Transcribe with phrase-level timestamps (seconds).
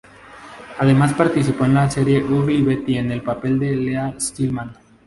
[0.79, 4.75] Además participó de la serie "Ugly Betty", en el papel de Leah Stillman.